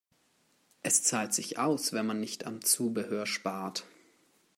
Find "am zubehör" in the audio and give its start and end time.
2.47-3.27